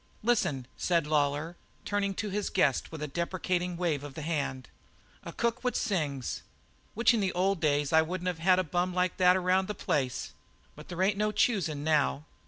"Listen!" 0.23 0.65
said 0.77 1.05
Lawlor, 1.05 1.57
turning 1.85 2.15
to 2.15 2.31
his 2.31 2.49
guest 2.49 2.91
with 2.91 3.03
a 3.03 3.07
deprecating 3.07 3.77
wave 3.77 4.03
of 4.03 4.15
the 4.15 4.23
hand. 4.23 4.67
"A 5.23 5.31
cook 5.31 5.63
what 5.63 5.75
sings! 5.77 6.41
Which 6.95 7.13
in 7.13 7.19
the 7.19 7.31
old 7.33 7.59
days 7.61 7.93
I 7.93 8.01
wouldn't 8.01 8.27
have 8.27 8.39
had 8.39 8.57
a 8.57 8.63
bum 8.63 8.95
like 8.95 9.17
that 9.17 9.37
around 9.37 9.67
my 9.67 9.75
place, 9.75 10.33
but 10.75 10.87
there 10.89 11.03
ain't 11.03 11.17
no 11.19 11.31
choosin' 11.31 11.83
now." 11.83 12.23